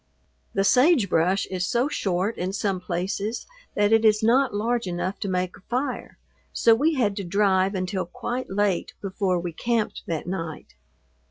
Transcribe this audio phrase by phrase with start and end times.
[0.55, 5.27] The sagebrush is so short in some places that it is not large enough to
[5.27, 6.17] make a fire,
[6.51, 10.73] so we had to drive until quite late before we camped that night.